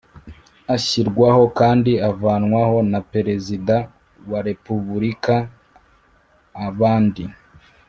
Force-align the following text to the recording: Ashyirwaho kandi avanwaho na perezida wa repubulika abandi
Ashyirwaho 0.75 1.43
kandi 1.59 1.91
avanwaho 2.09 2.77
na 2.91 2.99
perezida 3.11 3.75
wa 4.29 4.39
repubulika 4.47 5.35
abandi 6.67 7.23